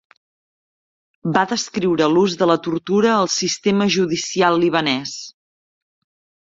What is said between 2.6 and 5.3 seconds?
tortura al sistema judicial libanès.